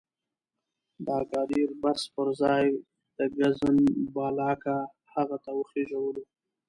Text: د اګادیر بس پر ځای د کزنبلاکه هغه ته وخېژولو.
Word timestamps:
د 1.05 1.07
اګادیر 1.23 1.69
بس 1.81 2.01
پر 2.13 2.27
ځای 2.41 2.65
د 3.17 3.19
کزنبلاکه 3.37 4.75
هغه 5.13 5.37
ته 5.43 5.51
وخېژولو. 5.57 6.23